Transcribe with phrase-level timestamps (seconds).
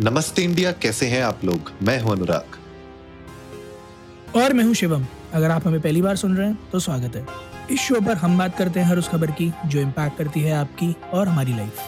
[0.00, 1.70] नमस्ते इंडिया कैसे हैं आप लोग?
[1.82, 2.56] मैं हूँ अनुराग।
[4.36, 7.24] और मैं हूँ शिवम। अगर आप हमें पहली बार सुन रहे हैं तो स्वागत है।
[7.70, 10.52] इस शो पर हम बात करते हैं हर उस खबर की जो इम्पैक्ट करती है
[10.52, 11.80] आपकी और हमारी लाइफ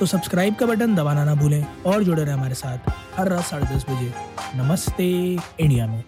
[0.00, 3.74] तो सब्सक्राइब का बटन दबाना ना भूलें और जुड़े रहें हमारे साथ हर रात साढ़े
[3.74, 4.12] दस बजे।
[4.58, 5.08] नमस्ते
[5.60, 6.02] इंडिया में।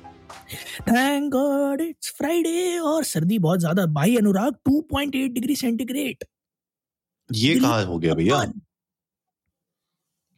[0.82, 6.24] थैंक गॉड इट्स फ्राइडे और सर्दी बहुत ज़्यादा। भाई अनुराग 2.8 डिग्री सेंटीग्रेड
[7.30, 8.44] ये कहाँ हो गया भैया?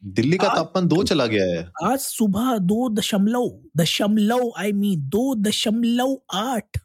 [0.03, 5.33] दिल्ली का तापमान दो चला गया है। आज सुबह दो दशमलव दशमलव आई मीन दो
[5.39, 6.77] दशमलव आठ।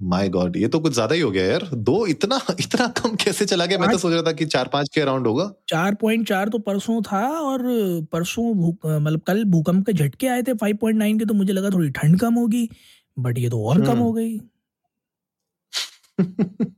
[0.00, 3.44] माय गॉड ये तो कुछ ज़्यादा ही हो गया यार। दो इतना इतना कम कैसे
[3.46, 3.78] चला गया?
[3.78, 6.58] मैं तो सोच रहा था कि चार पाँच के अराउंड होगा। चार पॉइंट चार तो
[6.60, 7.62] परसों था और
[8.12, 11.70] परसों मतलब कल भूकंप के झटके आए थे फाइव पॉइंट नाइन के तो मुझे लगा
[11.70, 12.68] थोड़ी ठंड कम होगी
[13.16, 14.38] बट ये तो और कम हम्म। हो गई।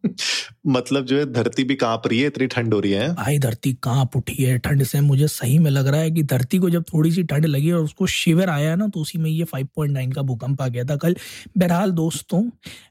[0.67, 3.73] मतलब जो है, धरती भी काँप रही है, इतनी ठंड हो रही है। भाई, धरती
[3.83, 6.85] काँप उठी है, ठंड से मुझे सही में लग रहा है कि धरती को जब
[6.85, 10.23] थोड़ी सी ठंड लगी और उसको शिविर आया ना तो उसी में ये 5.9 का
[10.23, 11.17] भूकंप आ गया था। कल,
[11.59, 12.43] बहरहाल दोस्तों,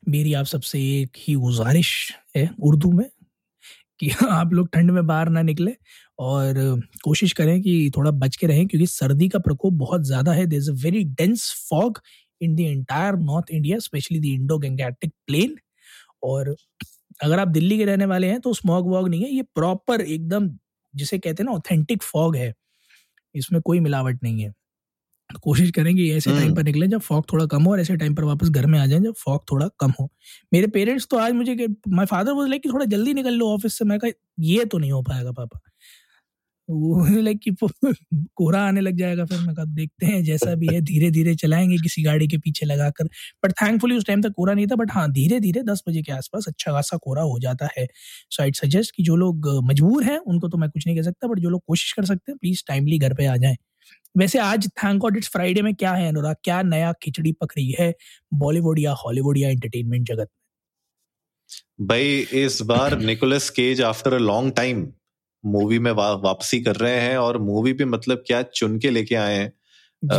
[0.10, 1.92] मेरी आप सबसे एक ही गुजारिश
[2.38, 3.06] है उर्दू में
[4.00, 5.76] कि आप लोग ठंड में बाहर ना निकले
[6.20, 6.56] और
[7.04, 10.60] कोशिश करें कि थोड़ा बच के रहें, क्योंकि सर्दी का प्रकोप बहुत ज़्यादा है। There
[10.60, 12.02] is a very dense fog
[12.42, 15.58] in the entire north India specially the Indo Gangetic plain
[16.24, 16.56] और
[17.20, 20.50] अगर आप दिल्ली के रहने वाले हैं तो स्मॉग वॉग नहीं है ये प्रॉपर एकदम
[20.94, 22.54] जिसे कहते हैं ना ऑथेंटिक फॉग है।
[23.36, 24.52] इसमें कोई मिलावट नहीं है।
[25.30, 27.96] तो कोशिश करेंगे ऐसे टाइम हम्म। पर निकले जब फॉग थोड़ा कम हो और ऐसे
[27.98, 30.10] टाइम पर वापस घर में आ जाए जब फॉग थोड़ा कम हो।
[30.54, 33.86] मेरे पेरेंट्स तो आज मुझे माई फादर बोले कि थोड़ा जल्दी निकल लो ऑफ़िस से।
[33.86, 35.60] मैं कहा ये तो नहीं हो पाएगा पापा।
[36.70, 37.52] वो लाइक कि
[38.36, 41.78] कोहरा आने लग जाएगा फिर। मैं कब देखते हैं, जैसा भी है धीरे धीरे चलाएँगे
[41.78, 43.06] किसी गाड़ी के पीछे लगाकर।
[43.44, 46.12] बट थैंकफुली उस टाइम तक कोहरा नहीं था बट हाँ धीरे धीरे दस बजे के
[46.12, 47.88] आसपास अच्छा खासा कोहरा हो जाता है।
[48.32, 51.28] सो आई सजेस्ट कि जो लोग मजबूर हैं, उनको तो मैं कुछ नहीं कह सकता
[51.28, 53.56] बट जो लोग कोशिश कर सकते हैं प्लीज़ टाइमली घर पे आ जाए।
[54.16, 56.36] वैसे आज थैंक गॉड इट्स फ्राइडे में क्या है अनुराग?
[56.44, 57.94] क्या नया खिचड़ी पक रही है
[58.36, 60.30] बॉलीवुड या हॉलीवुड या एंटरटेनमेंट जगत
[61.82, 64.86] भाई, इस बार Nicolas Cage after a long time
[65.46, 69.16] movie में वा, वापसी कर रहे हैं और मूवी भी मतलब क्या चुन के लेके
[69.16, 69.52] आए हैं।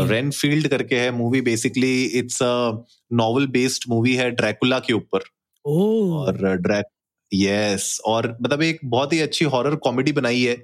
[0.08, 5.20] रेन फ़ील्ड करके है movie basically it's a novel based movie है ड्रैकुला के ऊपर।
[5.64, 6.86] और ड्रैक
[7.32, 10.56] यस और मतलब एक बहुत ही अच्छी हॉरर कॉमेडी बनाई है।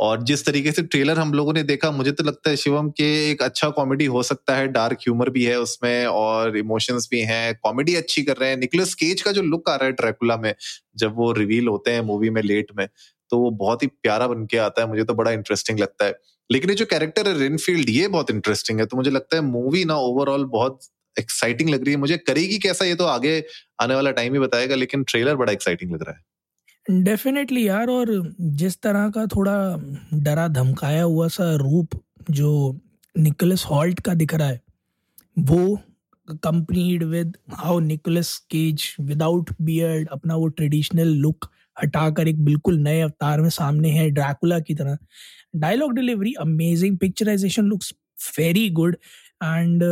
[0.00, 3.04] और जिस तरीके से ट्रेलर हम लोगों ने देखा मुझे तो लगता है शिवम के
[3.30, 7.54] एक अच्छा कॉमेडी हो सकता है डार्क ह्यूमर भी है उसमें और इमोशंस भी हैं
[7.62, 10.54] कॉमेडी अच्छी कर रहे हैं। निकलस केज का जो लुक आ रहा है ड्रैकुला में
[10.98, 12.86] जब वो रिवील होते हैं मूवी में लेट में
[13.30, 16.14] तो वो बहुत ही प्यारा बन के आता है, मुझे तो बड़ा इंटरेस्टिंग लगता है।
[16.50, 19.84] लेकिन ये जो कैरेक्टर है रेनफील्ड ये बहुत इंटरेस्टिंग है तो मुझे लगता है मूवी
[19.84, 20.80] ना ओवरऑल बहुत
[21.16, 23.42] एक्साइटिंग लग रही है। मुझे करेगी कैसा ये तो आगे
[23.80, 28.34] आने वाला टाइम ही बताएगा, लेकिन ट्रेलर बड़ा एक्साइटिंग लग रहा है। डेफिनेटली यार, और
[28.40, 29.54] जिस तरह का थोड़ा
[30.14, 32.80] डरा धमकाया हुआ सा रूप जो
[33.14, 34.60] निकोलस हॉल्ट का दिख रहा है,
[35.38, 35.78] वो
[36.28, 43.00] companied with how Nicolas Cage without beard अपना वो ट्रेडिशनल लुक हटाकर एक बिल्कुल नए
[43.00, 44.98] अवतार में सामने है ड्रैकुला की तरह।
[45.56, 47.92] Dialogue delivery amazing picturisation looks
[48.38, 48.96] very good
[49.44, 49.82] and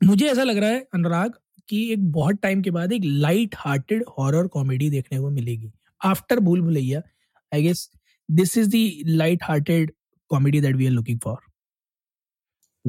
[0.00, 1.32] मुझे ऐसा लग रहा है अनुराग
[1.68, 6.40] कि एक बहुत टाइम के बाद एक लाइट हार्टेड हॉरर कॉमेडी देखने को मिलेगी। After
[6.40, 7.02] Bhool Bhulaiyaa
[7.52, 7.88] I guess
[8.28, 9.92] this is the light hearted
[10.30, 11.38] comedy that we are looking for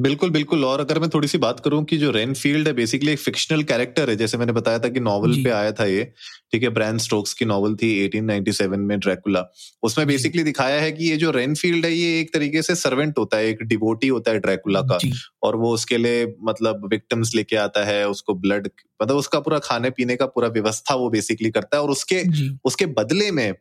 [0.00, 3.18] बिल्कुल बिल्कुल। और अगर मैं थोड़ी सी बात करूँ कि जो रेनफील्ड है बेसिकली एक
[3.18, 6.04] फिक्शनल कैरेक्टर है जैसे मैंने बताया था कि नॉवल पे आया था ये
[6.52, 9.44] ठीक है ब्रैन स्टोक्स की नॉवल थी 1897 में ड्रैकुला
[9.82, 13.36] उसमें बेसिकली दिखाया है कि ये जो रेनफील्ड है ये एक तरीके से सर्वेंट होता
[13.36, 14.98] है एक डिवोटी होता है ड्रैकुला का।
[15.42, 18.68] और वो उसके लिए मतलब विक्टिम्स लेके आता है उसको ब्लड
[19.02, 22.22] मतलब उसका पूरा खाने पीने का पूरा व्यवस्था वो बेसिकली करता है और उसके
[22.64, 23.54] उसके बदले में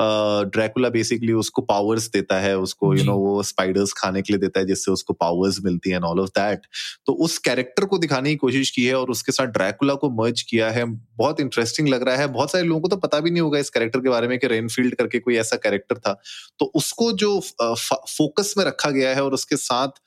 [0.00, 4.60] ड्रैकुला बेसिकली उसको पावर्स देता है उसको यू नो वो स्पाइडर्स खाने के लिए देता
[4.60, 6.66] है जिससे उसको पावर्स मिलती है ऑल ऑफ़ दैट
[7.06, 10.42] तो उस कैरेक्टर को दिखाने की कोशिश की है और उसके साथ ड्रैकुला को मर्ज
[10.42, 10.84] किया है।
[11.16, 13.70] बहुत इंटरेस्टिंग लग रहा है। बहुत सारे लोगों को तो पता भी नहीं होगा इस
[13.70, 16.12] कैरेक्टर के बारे में कि रेनफील्ड करके कोई ऐसा कैरेक्टर था।
[16.60, 20.00] तो उसको जो फोकस में रखा गया है और उसके साथ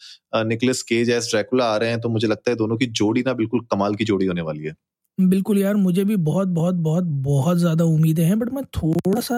[0.46, 3.34] निकलेस केज एस ड्रैकुला आ रहे हैं तो मुझे लगता है दोनों की जोड़ी ना
[3.34, 4.74] बिल्कुल कमाल की जोड़ी होने वाली है।
[5.20, 9.38] बिल्कुल यार, मुझे भी बहुत बहुत बहुत बहुत ज़्यादा उम्मीदें हैं बट मैं थोड़ा सा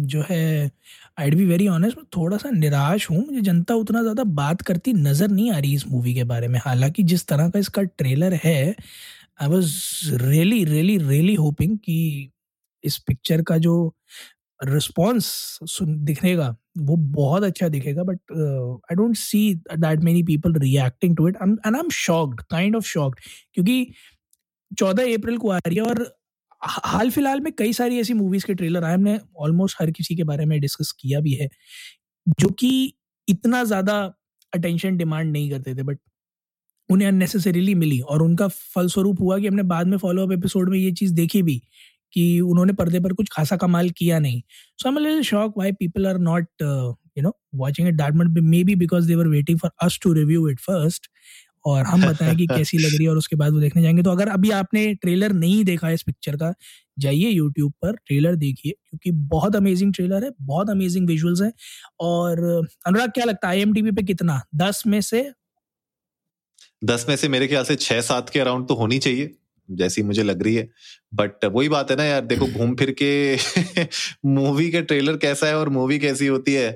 [0.00, 0.70] जो है
[1.18, 4.92] आई बी वेरी ऑनेस्ट मैं थोड़ा सा निराश हूँ। मुझे जनता उतना ज़्यादा बात करती
[4.92, 8.34] नज़र नहीं आ रही इस मूवी के बारे में। हालाँकि जिस तरह का इसका ट्रेलर
[8.44, 8.74] है
[9.42, 9.72] I was
[10.22, 12.30] really really really hoping कि
[12.84, 13.74] इस पिक्चर का जो
[14.60, 19.42] रिस्पॉन्स दिखने का वो बहुत अच्छा दिखेगा but I don't see
[19.74, 23.20] that many people reacting to it and I am shocked kind of shocked
[23.54, 23.86] क्योंकि
[24.78, 26.04] चौदह अप्रैल को आ रही है और
[26.62, 30.24] हाल फ़िलहाल में कई सारी ऐसी मूवीज़ के ट्रेलर आए, हमने ऑलमोस्ट हर किसी के
[30.24, 31.48] बारे में डिस्कस किया भी है,
[32.28, 32.94] जो कि
[33.28, 33.96] इतना ज़्यादा
[34.52, 35.98] अटेंशन डिमांड नहीं करते थे बट
[36.90, 40.78] उन्हें अननेसेसरीली मिली और उनका फलस्वरूप हुआ कि हमने बाद में फॉलो अप एपिसोड में
[40.78, 41.60] ये चीज़ देखी भी
[42.12, 44.42] कि उन्होंने पर्दे पर कुछ खासा कमाल किया नहीं।
[44.78, 48.14] So am little shock why people are not you know watching it that
[48.64, 51.06] maybe because they were waiting for us to review it first
[51.64, 54.10] और हम बताएँ कि कैसी लग रही है और उसके बाद वो देखने जाएँगे। तो
[54.10, 56.52] अगर अभी आपने ट्रेलर नहीं देखा है इस पिक्चर का,
[56.98, 61.52] जाइए यूट्यूब पर ट्रेलर देखिए, क्योंकि बहुत अमेजिंग ट्रेलर है, बहुत अमेजिंग विजुअल्स है।
[62.00, 62.40] और
[62.86, 64.40] अनुराग, क्या लगता है आई पे कितना?
[64.56, 65.30] दस में से?
[66.82, 69.30] दस में से मेरे ख्याल से छह सात के अराउंड तो होनी चाहिए,
[69.68, 70.68] जैसी मुझे लग रही है।
[71.14, 73.36] बट वही बात है ना यार, देखो घूम फिर के
[74.26, 76.70] मूवी के ट्रेलर कैसा है और मूवी कैसी होती है।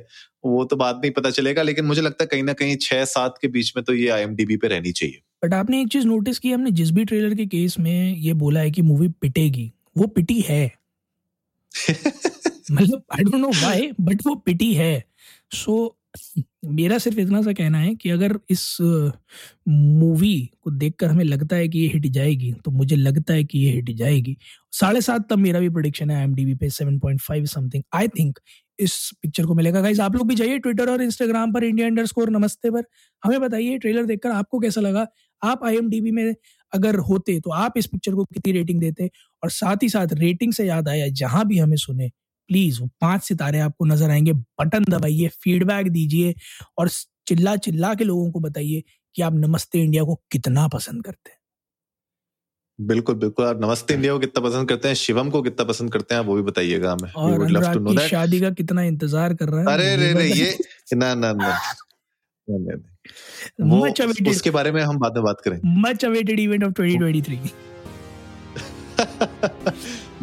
[0.46, 3.38] वो तो बात नहीं पता चलेगा लेकिन मुझे लगता है कहीं ना कहीं छह सात
[3.42, 4.26] के बीच में तो ये आई
[4.56, 7.78] पे रहनी चाहिए। बट आपने एक चीज़ नोटिस की हमने जिस भी ट्रेलर के केस
[7.78, 10.72] में ये बोला है कि मूवी पिटेगी वो पिटी है।
[12.70, 15.04] मतलब I don't know why but वो पिटी है।
[15.52, 15.96] सो
[16.38, 18.78] so, मेरा सिर्फ़ इतना सा कहना है कि अगर इस
[19.68, 23.58] मूवी को देखकर हमें लगता है कि ये हिट जाएगी तो मुझे लगता है कि
[23.58, 24.36] ये हिट जाएगी।
[24.72, 28.38] साढ़े सात तब मेरा भी प्रोडिक्शन है एम पे seven point five something I think
[28.78, 32.06] इस पिक्चर को मिलेगा। गाइज़ आप लोग भी जाइए ट्विटर और इंस्टाग्राम पर इंडिया अंडर
[32.06, 32.84] स्कोर नमस्ते पर।
[33.22, 35.06] हमें बताइए ट्रेलर देखकर आपको कैसा लगा?
[35.42, 36.34] आप आई में
[36.72, 39.10] अगर होते तो आप इस पिक्चर को कितनी रेटिंग देते?
[39.42, 42.10] और साथ ही साथ रेटिंग से याद आया, जहाँ भी हमें सुने
[42.50, 46.34] प्लीज़ वो पाँच सितारे आपको नज़र आएँगे। बटन दबाइए फीडबैक दीजिए
[46.78, 46.88] और
[47.28, 48.82] चिल्ला चिल्ला के लोगों को बताइए
[49.14, 51.38] कि आप नमस्ते इंडिया को कितना पसंद करते हैं।
[52.78, 56.14] बिल्कुल बिल्कुल। आप नमस्ते इंडिया को कितना पसंद करते हैं शिवम को कितना पसंद करते
[56.14, 60.12] हैं वो भी बताइएगा हमें। और शादी का कितना इंतज़ार कर रहा है अरे रे
[60.14, 60.56] रे ये
[60.94, 61.58] ना ना ना।
[63.62, 63.86] वो
[64.30, 67.52] उसके बारे में हम बाद में बात करें मच अवेटेड इवेंट ऑफ़ 2023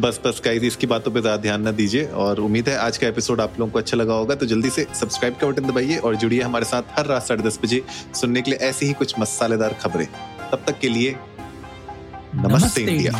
[0.00, 3.08] बस बस गाइस इसकी बातों पे ज़्यादा ध्यान ना दीजिए। और उम्मीद है आज का
[3.08, 6.16] एपिसोड आप लोगों को अच्छा लगा होगा। तो जल्दी से सब्सक्राइब का बटन दबाइए और
[6.16, 7.82] जुड़िए हमारे साथ हर रात साढ़े दस बजे
[8.20, 10.06] सुनने के लिए ऐसी ही कुछ मसालेदार खबरें।
[10.52, 11.14] तब तक के लिए
[12.34, 13.12] नमस्ते, नमस्ते इंडिया